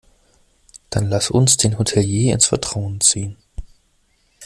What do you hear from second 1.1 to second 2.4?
uns den Hotelier